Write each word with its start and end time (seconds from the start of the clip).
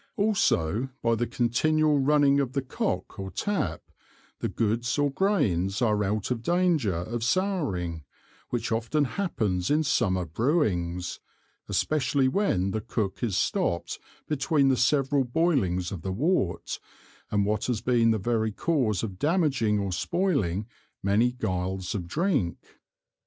Also 0.15 0.89
by 1.03 1.13
the 1.13 1.27
continual 1.27 1.99
running 1.99 2.39
of 2.39 2.53
the 2.53 2.61
Cock 2.63 3.19
or 3.19 3.29
Tap, 3.29 3.83
the 4.39 4.49
Goods 4.49 4.97
or 4.97 5.11
Grains 5.11 5.79
are 5.79 6.03
out 6.03 6.31
of 6.31 6.41
danger 6.41 6.95
of 6.95 7.21
sowring, 7.23 8.01
which 8.49 8.71
often 8.71 9.03
happens 9.05 9.69
in 9.69 9.83
Summer 9.83 10.25
Brewings, 10.25 11.19
especially 11.69 12.27
when 12.27 12.71
the 12.71 12.81
Cook 12.81 13.21
is 13.21 13.37
stopt 13.37 13.99
between 14.27 14.69
the 14.69 14.75
several 14.75 15.23
boilings 15.23 15.91
of 15.91 16.01
the 16.01 16.11
wort, 16.11 16.79
and 17.29 17.45
what 17.45 17.65
has 17.67 17.81
been 17.81 18.09
the 18.09 18.17
very 18.17 18.51
Cause 18.51 19.03
of 19.03 19.19
damaging 19.19 19.77
or 19.77 19.91
spoiling 19.91 20.65
many 21.03 21.31
Guiles 21.31 21.93
of 21.93 22.07
Drink. 22.07 22.57